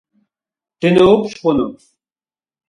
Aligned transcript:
Dınoupş' 0.81 1.35
xhunu? 1.39 1.67